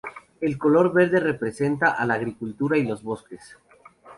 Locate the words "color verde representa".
0.57-1.91